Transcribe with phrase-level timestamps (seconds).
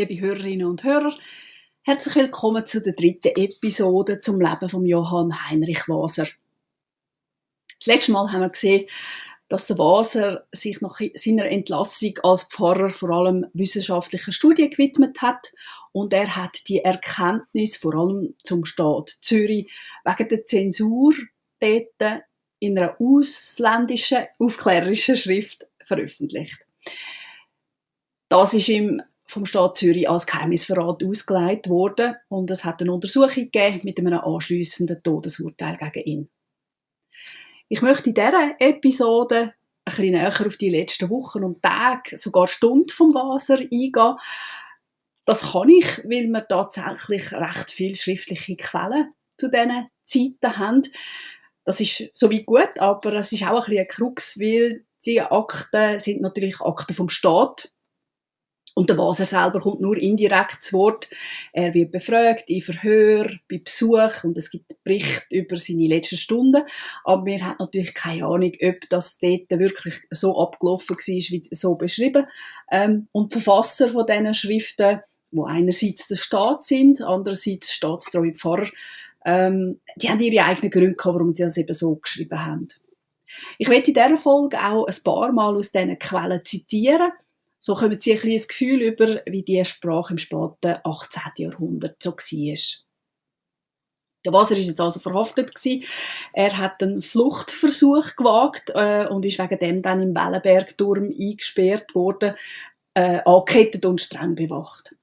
[0.00, 1.14] liebe Hörerinnen und Hörer.
[1.82, 6.26] Herzlich willkommen zu der dritten Episode zum Leben von Johann Heinrich Waser.
[7.76, 8.88] Das letzte Mal haben wir gesehen,
[9.48, 15.52] dass der Waser sich nach seiner Entlassung als Pfarrer vor allem wissenschaftlichen Studien gewidmet hat
[15.92, 19.70] und er hat die Erkenntnis vor allem zum Staat Zürich
[20.06, 21.12] wegen der Zensur
[21.58, 22.22] dort
[22.58, 26.64] in einer ausländischen aufklärerischen Schrift veröffentlicht.
[28.30, 33.50] Das ist ihm vom Staat Zürich als Geheimnisverrat ausgelegt worden und es hat eine Untersuchung
[33.50, 36.30] gegeben mit einem anschliessenden Todesurteil gegen ihn.
[37.68, 42.48] Ich möchte in dieser Episode ein bisschen näher auf die letzten Wochen und Tage, sogar
[42.48, 44.16] Stunden vom Wasser eingehen.
[45.24, 50.82] Das kann ich, weil wir tatsächlich recht viele schriftliche Quellen zu diesen Zeiten haben.
[51.64, 55.98] Das ist soweit gut, aber es ist auch ein bisschen ein Krux, weil die Akten
[55.98, 57.72] sind natürlich Akten vom Staat
[58.74, 61.10] und der Waser selber kommt nur indirekt zu Wort.
[61.52, 66.62] Er wird befragt in Verhör, bei Besuch und es gibt Bericht über seine letzten Stunden.
[67.04, 71.74] Aber wir haben natürlich keine Ahnung, ob das dort wirklich so abgelaufen war, wie so
[71.74, 72.26] beschrieben.
[72.70, 75.00] Ähm, und die Verfasser von diesen Schriften,
[75.32, 78.68] wo einerseits der Staat sind, andererseits staatstreue Pfarrer,
[79.24, 82.68] ähm, die haben ihre eigenen Gründe gehabt, warum sie das eben so geschrieben haben.
[83.58, 87.12] Ich werde in dieser Folge auch ein paar Mal aus diesen Quellen zitieren.
[87.62, 91.22] So kommen Sie ein bisschen das Gefühl über, wie die Sprache im späten 18.
[91.36, 92.56] Jahrhundert so war.
[94.24, 95.84] Der Wasser ist jetzt also verhaftet gewesen.
[96.32, 102.34] Er hat einen Fluchtversuch gewagt äh, und ist wegen dem dann im Wellenbergturm eingesperrt worden,
[102.94, 104.96] äh, angekettet und streng bewacht.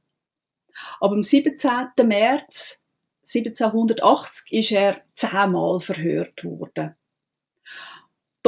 [0.99, 1.89] Aber am 17.
[2.05, 2.87] März
[3.23, 6.95] 1780 ist er zehnmal verhört worden.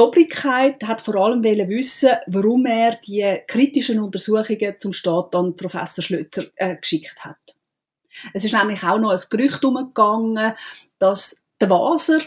[0.00, 6.02] Die Obrigkeit hat vor allem wissen, warum er die kritischen Untersuchungen zum Staat an Professor
[6.02, 7.36] Schlözer äh, geschickt hat.
[8.32, 10.54] Es ist nämlich auch noch ein Gerücht umgegangen,
[10.98, 12.18] dass der Waser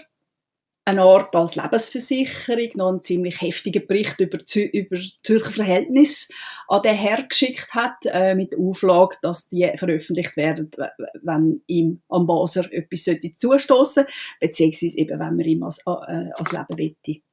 [0.85, 6.29] eine Art als Lebensversicherung noch einen ziemlich heftigen Bericht über, Zü über Zürcher Verhältnis
[6.67, 10.69] an den Herr geschickt hat, äh, mit der Auflage, dass die veröffentlicht werden,
[11.23, 14.05] wenn ihm am Waser etwas zustoßen
[14.40, 17.23] beziehungsweise eben, wenn man ihm als, äh, als Leben wette.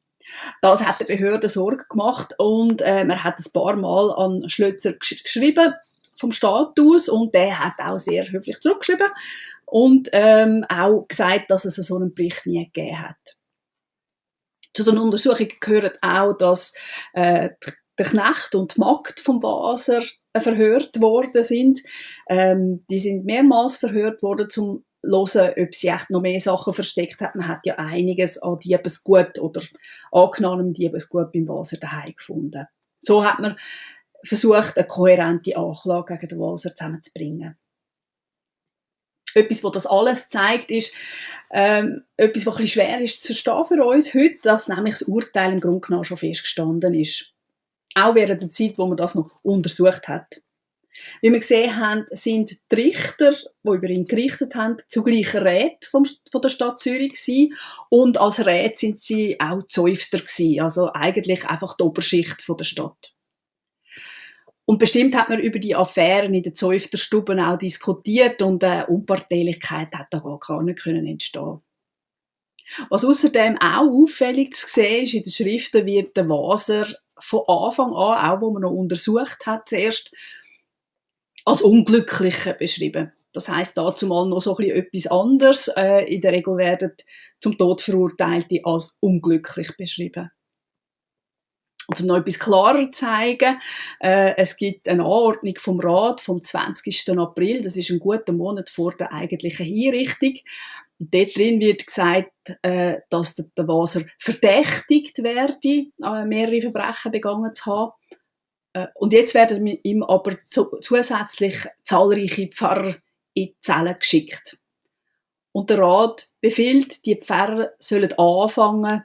[0.63, 4.93] Das hat der Behörde Sorge gemacht und äh, er hat ein paar Mal an Schlözer
[4.95, 5.75] gesch geschrieben
[6.17, 9.09] vom Staat aus und der hat auch sehr höflich zurückgeschrieben
[9.65, 13.37] und ähm, auch gesagt, dass es so einen Bericht nie gegeben hat.
[14.75, 16.75] Zu den Untersuchungen gehört auch, dass
[17.13, 17.51] äh,
[17.99, 20.03] der Knecht und die Magd vom Waser
[20.33, 21.81] äh, verhört worden sind.
[22.29, 27.21] Ähm, die sind mehrmals verhört worden, zum hören, ob sie echt noch mehr Sachen versteckt
[27.21, 27.35] hat.
[27.35, 29.63] Man hat ja einiges an Diebesgut oder
[30.13, 32.67] angenommenem Diebesgut beim Waser daheim gefunden.
[33.01, 33.57] So hat man
[34.25, 37.57] versucht, eine kohärente Anklage gegen den Waser zusammenzubringen.
[39.35, 40.93] Etwas, was das alles zeigt, ist
[41.53, 45.03] ähm, etwas, was ein bisschen schwer ist zu verstehen für uns heute, dass nämlich das
[45.03, 47.33] Urteil im Grunde genommen schon festgestanden ist.
[47.95, 50.43] Auch während der Zeit, wo man das noch untersucht hat.
[51.23, 56.07] Wie wir gesehen haben, sind die Richter, die über ihn gerichtet haben, zugleich Räte von
[56.43, 57.55] der Stadt Zürich gewesen.
[57.89, 60.61] Und als Räte sind sie auch Zäufter gewesen.
[60.61, 63.15] Also eigentlich einfach die Oberschicht von der Stadt.
[64.71, 69.95] Und bestimmt hat man über die Affären in den Zäufterstuben auch diskutiert und eine Unparteilichkeit
[69.97, 71.61] hat da gar nicht können entstehen.
[72.89, 76.87] Was außerdem auch auffällig zu sehen ist, in den Schriften wird der Waser
[77.19, 80.13] von Anfang an, auch wo man noch untersucht hat, zuerst
[81.45, 83.13] als Unglückliche beschrieben.
[83.33, 85.69] Das heißt dazu mal noch so ein etwas anderes.
[85.69, 86.93] Äh, in der Regel werden
[87.39, 90.31] zum Tod Verurteilte als unglücklich beschrieben.
[91.87, 93.59] Und um noch etwas klarer zu zeigen,
[93.99, 97.19] äh, es gibt eine Anordnung vom Rat vom 20.
[97.19, 100.35] April, das ist ein guter Monat vor der eigentlichen Hinrichtung.
[101.01, 102.31] Und dort drin wird gesagt,
[102.63, 107.93] äh, dass der, der Waser verdächtigt werde, äh, mehrere Verbrechen begangen zu haben.
[108.73, 112.97] Äh, und jetzt werden ihm aber zusätzlich zahlreiche Pfarrer
[113.35, 114.59] in Zellen geschickt.
[115.53, 119.05] Und der Rat befiehlt, die Pfarrer sollen anfangen,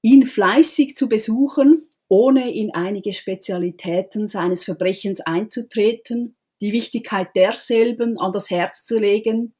[0.00, 8.32] ihn fleißig zu besuchen, ohne in einige Spezialitäten seines Verbrechens einzutreten, die Wichtigkeit derselben an
[8.32, 9.54] das Herz zu legen,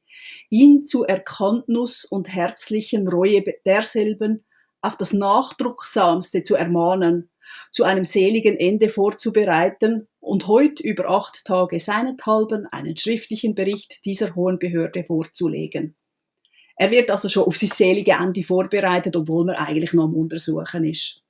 [0.49, 4.45] ihn zu Erkanntnis und herzlichen Reue derselben
[4.81, 7.29] auf das Nachdrucksamste zu ermahnen
[7.71, 14.35] zu einem seligen Ende vorzubereiten und heute über acht Tage seinethalben einen schriftlichen Bericht dieser
[14.35, 15.95] hohen Behörde vorzulegen.
[16.75, 20.85] Er wird also schon auf sein selige Ende vorbereitet, obwohl man eigentlich noch am Untersuchen
[20.85, 21.22] ist.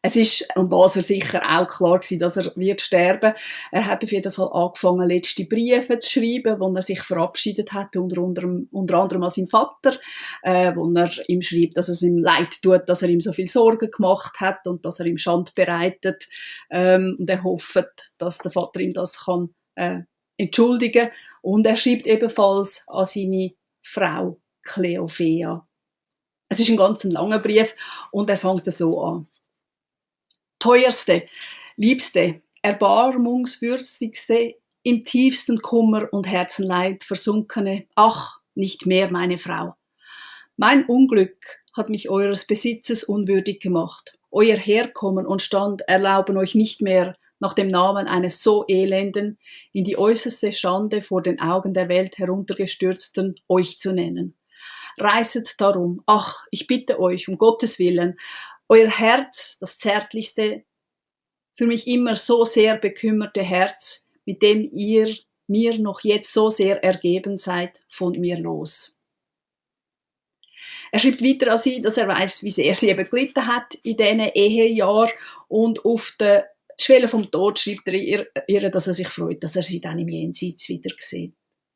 [0.00, 3.34] Es ist und war er sicher auch klar gewesen, dass er wird sterben.
[3.72, 7.96] Er hat auf jeden Fall angefangen, letzte Briefe zu schreiben, wo er sich verabschiedet hat,
[7.96, 9.98] unter, anderem, unter anderem an seinen Vater,
[10.42, 13.48] äh, wo er ihm schreibt, dass es ihm leid tut, dass er ihm so viel
[13.48, 16.28] Sorgen gemacht hat und dass er ihm Schand bereitet.
[16.70, 20.02] Ähm, und er hofft, dass der Vater ihm das kann äh,
[20.36, 21.10] entschuldigen.
[21.42, 23.50] Und er schreibt ebenfalls an seine
[23.82, 25.66] Frau Cleophea.
[26.48, 27.74] Es ist ein ganz langer Brief
[28.12, 29.26] und er fängt so an
[30.58, 31.26] teuerste,
[31.76, 39.74] liebste, erbarmungswürdigste, im tiefsten Kummer und Herzenleid versunkene, ach, nicht mehr meine Frau.
[40.56, 41.36] Mein Unglück
[41.76, 44.18] hat mich eures Besitzes unwürdig gemacht.
[44.30, 49.38] Euer Herkommen und Stand erlauben euch nicht mehr, nach dem Namen eines so elenden,
[49.72, 54.36] in die äußerste Schande vor den Augen der Welt heruntergestürzten, euch zu nennen.
[54.98, 58.18] Reiset darum, ach, ich bitte euch, um Gottes Willen,
[58.68, 60.64] euer Herz, das zärtlichste,
[61.54, 65.08] für mich immer so sehr bekümmerte Herz, mit dem ihr
[65.48, 68.96] mir noch jetzt so sehr ergeben seid, von mir los.
[70.92, 73.96] Er schreibt weiter an sie, dass er weiß, wie sehr sie eben gelitten hat in
[73.96, 75.10] diesen Ehejahren
[75.48, 76.50] und auf der
[76.80, 79.98] Schwelle vom Tod schreibt er ihr, ihr, dass er sich freut, dass er sie dann
[79.98, 81.34] im Jenseits wieder sieht.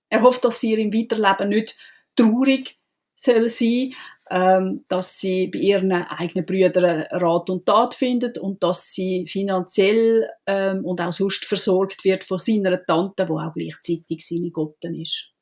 [0.08, 1.76] Er hofft, dass sie im Weiterleben nicht
[2.14, 2.78] traurig
[3.14, 3.94] soll sein,
[4.32, 10.26] ähm, dass sie bei ihren eigenen Brüdern Rat und Tat findet und dass sie finanziell
[10.46, 15.32] ähm, und auch sonst versorgt wird von seiner Tante, wo auch gleichzeitig seine Gotten ist.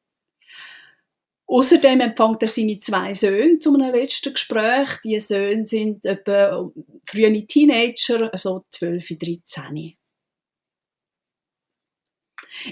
[1.47, 4.89] Außerdem empfängt er seine zwei Söhne zu einem letzten Gespräch.
[5.05, 6.69] Die Söhne sind etwa
[7.07, 9.97] frühe Teenager, also 12, 13.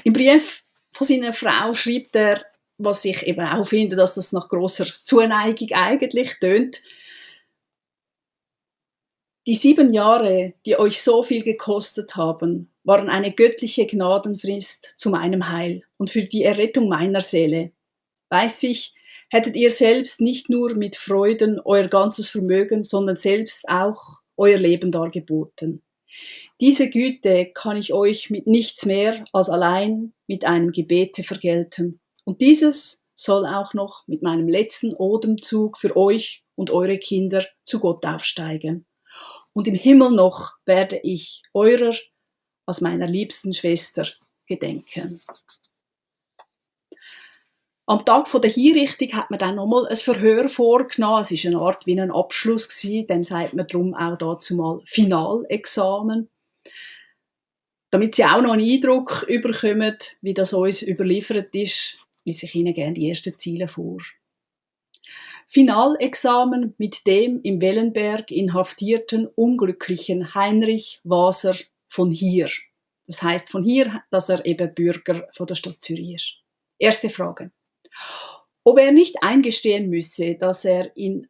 [0.02, 2.40] Im Brief von seiner Frau schreibt er,
[2.78, 6.82] was ich eben auch finde, dass das nach großer Zuneigung eigentlich tönt.
[9.46, 15.50] Die sieben Jahre, die euch so viel gekostet haben, waren eine göttliche Gnadenfrist zu meinem
[15.50, 17.72] Heil und für die Errettung meiner Seele.
[18.30, 18.94] Weiß ich,
[19.30, 24.90] hättet ihr selbst nicht nur mit Freuden euer ganzes Vermögen, sondern selbst auch euer Leben
[24.90, 25.82] dargeboten.
[26.60, 32.00] Diese Güte kann ich euch mit nichts mehr als allein mit einem Gebete vergelten.
[32.28, 37.80] Und dieses soll auch noch mit meinem letzten Odemzug für euch und eure Kinder zu
[37.80, 38.84] Gott aufsteigen.
[39.54, 41.94] Und im Himmel noch werde ich eurer
[42.66, 44.06] als meiner liebsten Schwester
[44.46, 45.22] gedenken.
[47.86, 51.22] Am Tag der Hinrichtung hat man dann nochmal ein Verhör vorgenommen.
[51.22, 53.06] Es ist eine Art wie ein Abschluss gewesen.
[53.06, 56.28] Dem sagt man darum auch dazu mal Finalexamen.
[57.90, 61.98] Damit sie auch noch einen Eindruck überkommen, wie das uns überliefert ist,
[62.28, 63.98] lese ich Ihnen gerne die ersten Ziele vor.
[65.46, 71.56] Finalexamen mit dem im Wellenberg inhaftierten unglücklichen Heinrich Waser
[71.88, 72.50] von hier.
[73.06, 76.34] Das heißt von hier, dass er eben Bürger von der Stadt Zürich ist.
[76.78, 77.50] Erste Frage.
[78.62, 81.26] Ob er nicht eingestehen müsse, dass er in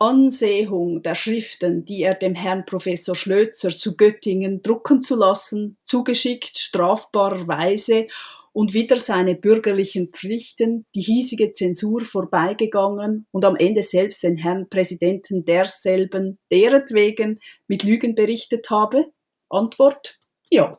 [0.00, 6.58] Ansehung der Schriften, die er dem Herrn Professor Schlözer zu Göttingen drucken zu lassen, zugeschickt
[6.58, 8.08] strafbarerweise
[8.52, 14.68] und wieder seine bürgerlichen Pflichten, die hiesige Zensur vorbeigegangen und am Ende selbst den Herrn
[14.68, 19.06] Präsidenten derselben deretwegen mit Lügen berichtet habe?
[19.48, 20.18] Antwort,
[20.50, 20.72] ja.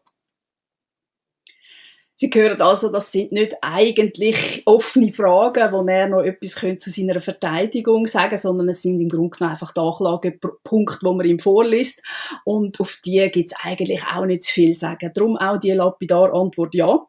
[2.22, 7.20] Sie hören also, das sind nicht eigentlich offene Fragen, wo er noch etwas zu seiner
[7.20, 12.04] Verteidigung sagen sondern es sind im Grunde genommen einfach die Anklagepunkte, die man ihm vorliest.
[12.46, 15.10] Und auf die gibt es eigentlich auch nicht zu viel sagen.
[15.16, 17.00] Darum auch die lapidar Antwort ja.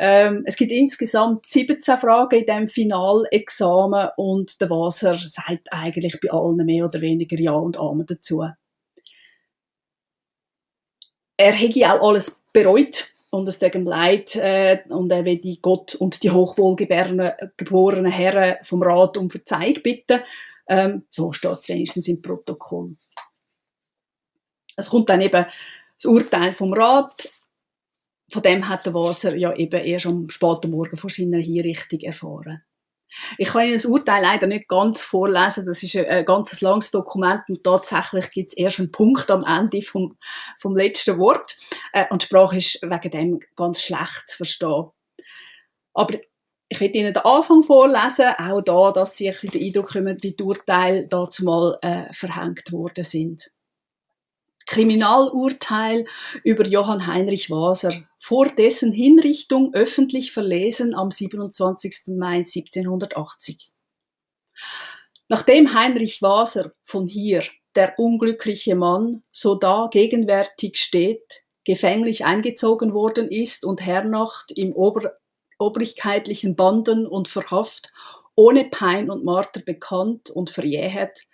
[0.00, 6.30] Ähm, es gibt insgesamt 17 Fragen in diesem Finalexamen und der Wasser sagt eigentlich bei
[6.30, 8.44] allen mehr oder weniger Ja und Amen dazu.
[11.36, 15.96] Er hätte auch alles bereut und es ihm leid äh, und er will die Gott
[15.96, 20.20] und die hochwohlgeborenen Herren vom Rat um Verzeihung bitten.
[20.68, 22.96] Ähm, so steht es wenigstens im Protokoll.
[24.76, 25.44] Es kommt dann eben
[25.96, 27.30] das Urteil vom Rat
[28.30, 32.62] von dem hat der Wasser ja eben erst am späten Morgen vor seiner Hinrichtung erfahren.
[33.38, 37.40] Ich kann Ihnen das Urteil leider nicht ganz vorlesen, das ist ein, ganz langes Dokument
[37.48, 40.16] und tatsächlich gibt es erst einen Punkt am Ende vom,
[40.58, 41.56] vom letzten Wort
[41.94, 44.90] äh, und die Sprache ist wegen dem ganz schlecht zu verstehen.
[45.94, 46.18] Aber
[46.68, 50.36] ich will Ihnen den Anfang vorlesen, auch da, dass Sie ein den Eindruck kommen, wie
[50.36, 53.50] die Urteile dazu mal äh, verhängt worden sind.
[54.68, 56.04] Kriminalurteil
[56.44, 62.08] über Johann Heinrich Waser, vor dessen Hinrichtung öffentlich verlesen am 27.
[62.18, 63.72] Mai 1780.
[65.28, 67.42] Nachdem Heinrich Waser von hier
[67.76, 75.16] der unglückliche Mann so da gegenwärtig steht, gefänglich eingezogen worden ist und hernacht im Ober
[75.58, 77.90] obrigkeitlichen Banden und verhafft,
[78.38, 81.26] ohne Pein und Marter bekannt und verjähet,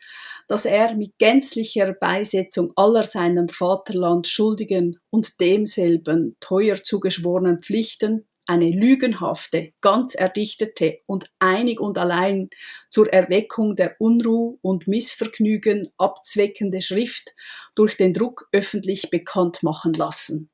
[0.48, 8.70] dass er mit gänzlicher Beisetzung aller seinem Vaterland schuldigen und demselben teuer zugeschworenen Pflichten eine
[8.70, 12.48] lügenhafte, ganz erdichtete und einig und allein
[12.88, 17.34] zur Erweckung der Unruh und Missvergnügen abzweckende Schrift
[17.74, 20.50] durch den Druck öffentlich bekannt machen lassen.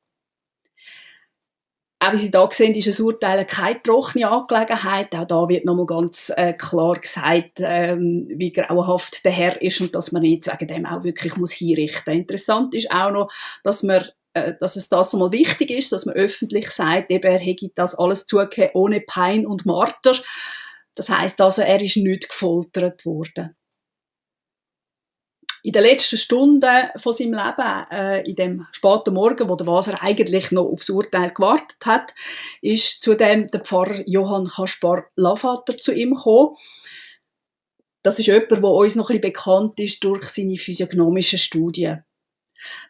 [2.03, 5.13] Auch wie Sie da sehen, ist ein Urteil keine trockene Angelegenheit.
[5.13, 9.93] Auch da wird nochmal ganz äh, klar gesagt, ähm, wie grauenhaft der Herr ist und
[9.93, 12.15] dass man jetzt wegen dem auch wirklich muss hinrichten.
[12.15, 13.31] Interessant ist auch noch,
[13.63, 14.03] dass man
[14.33, 17.93] äh, dass es das mal wichtig ist, dass man öffentlich sagt, eben, er hätte das
[17.93, 20.15] alles zugegeben ohne Pein und Marter.
[20.95, 23.55] Das heißt also, er ist nicht gefoltert worden.
[25.63, 30.01] In den letzten Stunden von seinem Leben, äh, in dem späten Morgen, wo der Waser
[30.01, 32.13] eigentlich noch aufs Urteil gewartet hat,
[32.61, 36.55] ist zudem der Pfarrer Johann Kaspar Lavater zu ihm gekommen.
[38.01, 42.03] Das ist jemand, der uns noch ein bisschen bekannt ist durch seine physiognomischen Studien.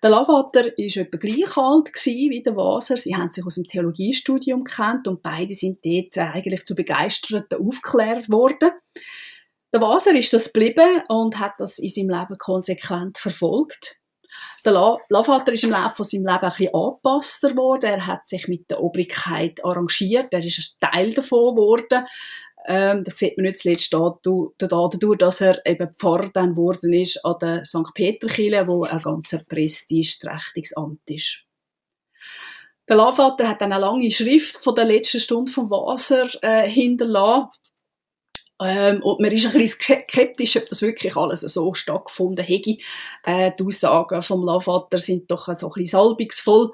[0.01, 2.97] Der Lavater war etwa gleich alt wie der Waser.
[2.97, 8.23] Sie haben sich aus dem Theologiestudium kennt und beide sind dort eigentlich zu begeisterten Aufklärern
[8.23, 8.71] geworden.
[9.73, 14.01] Der Waser ist das geblieben und hat das in seinem Leben konsequent verfolgt.
[14.65, 14.73] Der
[15.09, 17.85] Lavater ist im Laufe von seinem Leben ein bisschen angepasster geworden.
[17.85, 20.27] Er hat sich mit der Obrigkeit arrangiert.
[20.31, 22.05] Er ist ein Teil davon geworden.
[22.67, 27.35] Ähm, das sieht man nicht zuletzt dadurch, dass er eben Pfarrer dann geworden ist an
[27.41, 27.93] der St.
[27.93, 31.43] Peterkirche, wo ein ganz prestigeträchtiges Amt ist.
[32.87, 37.49] Der Lavater hat dann eine lange Schrift von der letzten Stunde vom Wasser äh, hinterlassen.
[38.62, 42.77] Ähm, und man ist ein bisschen skeptisch, ob das wirklich alles so stattgefunden hätte.
[43.24, 46.72] Äh, die Aussagen vom Lavater sind doch so ein bisschen salbungsvoll.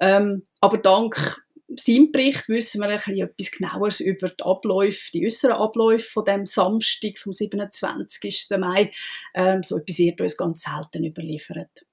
[0.00, 1.42] Ähm, aber dank
[1.76, 6.24] seinem Bericht wissen wir ein bisschen etwas genaueres über die Abläufe, die äußeren Abläufe von
[6.24, 8.58] dem Samstag vom 27.
[8.58, 8.90] Mai.
[9.34, 11.84] Ähm, so etwas wird uns ganz selten überliefert.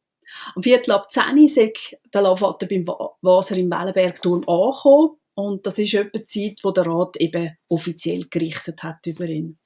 [0.56, 1.74] Am Viertel ab 10 Uhr
[2.14, 5.18] der Lavater beim Wasser im Wellenbergturm angekommen.
[5.36, 9.60] Und das ist etwa die Zeit, wo der Rat eben offiziell gerichtet hat über ihn.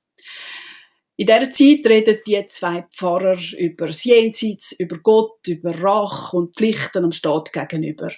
[1.15, 6.55] In dieser Zeit reden die zwei Pfarrer über das Jenseits, über Gott, über Rache und
[6.55, 8.09] Pflichten am Staat gegenüber.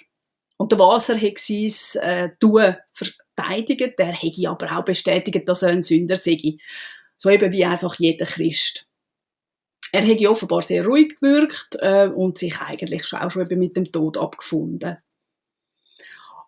[0.56, 5.70] Und der Waser hat sein äh, Tun verteidigt, der hätte aber auch bestätigt, dass er
[5.70, 6.58] ein Sünder sei.
[7.16, 8.86] So eben wie einfach jeder Christ.
[9.90, 13.76] Er hätte offenbar sehr ruhig gewirkt äh, und sich eigentlich schon auch schon eben mit
[13.76, 14.98] dem Tod abgefunden.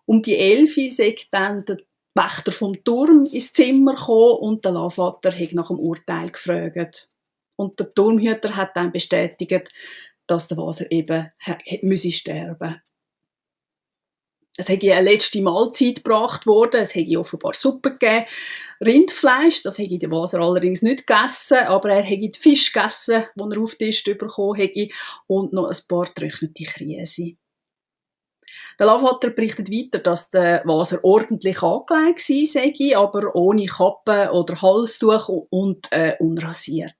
[0.05, 1.77] Um die Elfi sagt dann der
[2.13, 7.09] Wächter vom Turm ins Zimmer gekommen und der Lavater hat nach dem Urteil gefragt.
[7.57, 9.71] Und der Turmhüter hat dann bestätigt,
[10.27, 11.31] dass der Waser eben
[11.81, 12.81] müsse sterben
[14.57, 18.25] es hätte eine letzte Mahlzeit gebracht worden, es hätte offenbar Suppe gegeben,
[18.83, 23.61] Rindfleisch, das hätte der Waser allerdings nicht gegessen, aber er hätte Fisch gegessen, den er
[23.61, 24.89] auf den Tisch bekommen hätte,
[25.27, 27.35] und noch ein paar getrocknete Krise.
[28.79, 35.29] Der Lavater berichtet weiter, dass der Waser ordentlich angelegt sei, aber ohne Kappe oder Halstuch
[35.29, 36.93] und äh, unrasiert.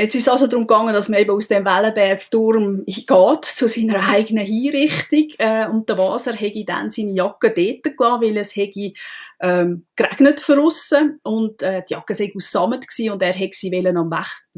[0.00, 4.08] Jetzt ist es also darum gegangen, dass man eben aus dem Wellenbergturm geht, zu seiner
[4.08, 5.26] eigenen Hinrichtung.
[5.38, 8.92] Äh, und der Waser hätte dann seine Jacke dort gelassen, weil es hätte,
[9.40, 12.52] ähm, geregnet verrissen und äh, die Jacke sei aus
[12.86, 14.12] gewesen, und er hätte sie am,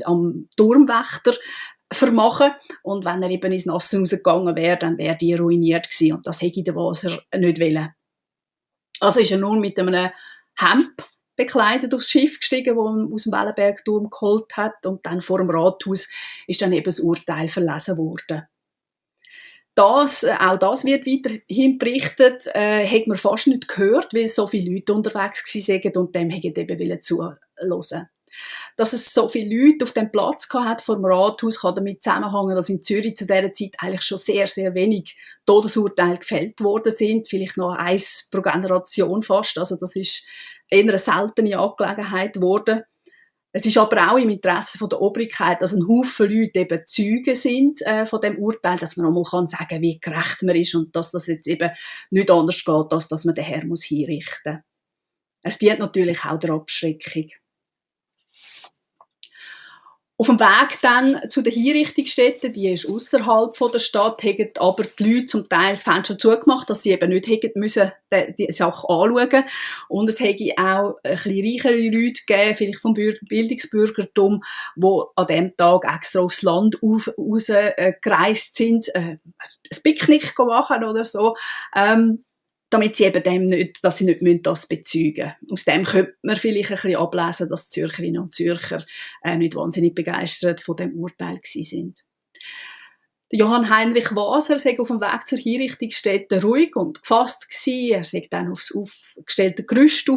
[0.04, 1.32] am Turmwächter
[1.92, 2.52] vermachen.
[2.82, 6.16] Und wenn er eben ins Nasse rausgegangen wäre, dann wäre die ruiniert gewesen.
[6.16, 7.94] Und das hätte der Waser nicht wollen.
[9.00, 10.10] Also ist er nur mit einem
[10.58, 10.92] Hemd
[11.36, 14.84] bekleidet aufs Schiff gestiegen, wo er aus dem Wellenbergturm geholt hat.
[14.84, 16.08] Und dann vor dem Rathaus
[16.46, 18.46] ist dann eben das Urteil verlesen worden.
[19.74, 24.46] Das, äh, auch das wird weiterhin berichtet, äh, hat man fast nicht gehört, weil so
[24.46, 27.38] viele Leute unterwegs waren und dem hätten eben zuhören
[28.76, 32.56] dass es so viele Leute auf dem Platz hat vor dem Rathaus, kann damit zusammenhängen,
[32.56, 35.16] dass in Zürich zu dieser Zeit eigentlich schon sehr, sehr wenig
[35.46, 37.28] Todesurteile gefällt worden sind.
[37.28, 39.58] Vielleicht noch eins pro Generation fast.
[39.58, 40.26] Also das ist
[40.68, 42.82] eher eine seltene Angelegenheit geworden.
[43.52, 47.82] Es ist aber auch im Interesse der Obrigkeit, dass ein Haufen Leute eben Zeugen sind
[47.82, 51.10] äh, von dem Urteil, dass man einmal kann sagen, wie gerecht man ist und dass
[51.10, 51.70] das jetzt eben
[52.10, 54.62] nicht anders geht, als dass man den Herr muss hinrichten.
[55.42, 57.30] Es dient natürlich auch der Abschreckung.
[60.20, 65.14] Auf dem Weg dann zu den Hinrichtungsstätten, die ist außerhalb der Stadt, haben aber die
[65.14, 67.90] Leute zum Teil das Fenster zugemacht, dass sie eben nicht hätten müssen
[68.38, 69.44] die Sache anschauen.
[69.88, 74.42] Und es hätte auch ein bisschen reichere Leute gegeben, vielleicht vom Bildungsbürgertum,
[74.76, 81.34] die an dem Tag extra aufs Land rausgereist sind, äh, ein Picknick machen oder so.
[81.74, 82.26] Ähm,
[82.70, 85.52] damit sie eben dem nicht, dass sie nicht das bezeugen müssen.
[85.52, 88.84] Aus dem könnte man vielleicht ein bisschen ablesen, dass die Zürcherinnen und Zürcher
[89.22, 91.98] äh, nicht wahnsinnig begeistert von dem Urteil gewesen sind.
[93.32, 97.92] Johann Heinrich Waser sei auf dem Weg zur Hinrichtungsstätte ruhig und gefasst gewesen.
[97.92, 100.08] Er sei dann aufs aufgestellte Gerüst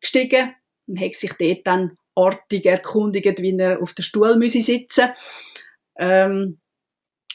[0.00, 0.54] gestiegen
[0.86, 5.10] und hat sich dort dann artig erkundigt, wie er auf der Stuhl müsse sitzen,
[5.98, 6.60] ähm,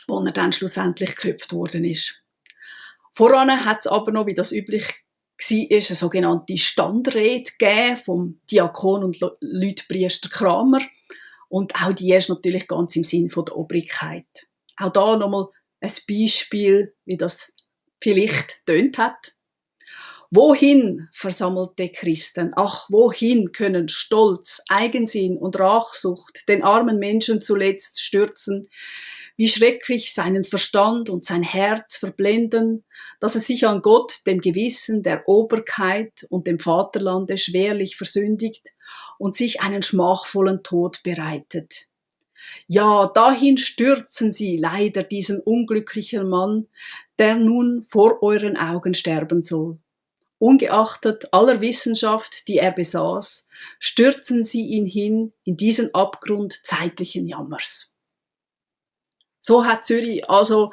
[0.07, 2.20] wo er dann schlussendlich geköpft worden ist.
[3.13, 9.03] Voran hat es aber noch, wie das üblich war, eine sogenannte Standrede gegeben vom Diakon
[9.03, 10.81] und Leutpriester Kramer.
[11.49, 14.25] Und auch die ist natürlich ganz im Sinn der Obrigkeit.
[14.77, 15.47] Auch da nochmal
[15.81, 17.53] ein Beispiel, wie das
[18.01, 19.35] vielleicht tönt hat.
[20.33, 28.65] Wohin, versammelte Christen, ach, wohin können Stolz, Eigensinn und Rachsucht den armen Menschen zuletzt stürzen,
[29.41, 32.83] wie schrecklich seinen Verstand und sein Herz verblenden,
[33.19, 38.71] dass er sich an Gott, dem Gewissen, der Oberkeit und dem Vaterlande schwerlich versündigt
[39.17, 41.87] und sich einen schmachvollen Tod bereitet.
[42.67, 46.67] Ja, dahin stürzen sie leider diesen unglücklichen Mann,
[47.17, 49.79] der nun vor euren Augen sterben soll.
[50.37, 57.90] Ungeachtet aller Wissenschaft, die er besaß, stürzen sie ihn hin in diesen Abgrund zeitlichen Jammers.
[59.41, 60.71] So hat Zürich also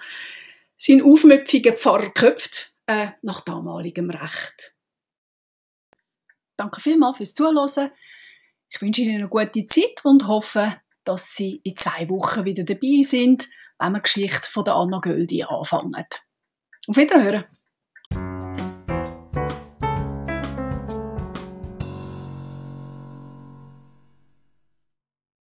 [0.76, 4.74] seinen aufmüpfigen Pfarrer geköpft, äh, nach damaligem Recht.
[6.56, 7.90] Danke vielmals fürs Zuhören.
[8.70, 13.02] Ich wünsche Ihnen eine gute Zeit und hoffe, dass Sie in zwei Wochen wieder dabei
[13.02, 13.48] sind,
[13.78, 16.04] wenn wir die Geschichte von der Anna Göldi anfangen.
[16.86, 17.57] Auf Wiederhören!